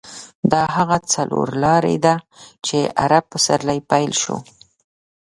[0.51, 2.15] دا هغه څلور لارې ده
[2.65, 4.37] چې عرب پسرلی پیل شو.